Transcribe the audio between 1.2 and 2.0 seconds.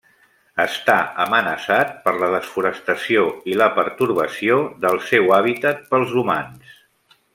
amenaçat